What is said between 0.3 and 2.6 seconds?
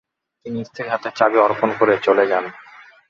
তিনি স্ত্রীর হাতে চাবি অর্পণ করে চলে যান।